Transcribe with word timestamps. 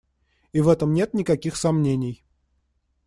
И 0.51 0.61
в 0.61 0.67
этом 0.67 0.95
нет 0.95 1.13
никаких 1.13 1.55
сомнений. 1.55 2.23